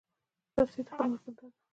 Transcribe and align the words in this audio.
رسۍ 0.57 0.81
د 0.85 0.87
خدمت 0.97 1.19
بنده 1.25 1.45
ده. 1.51 1.57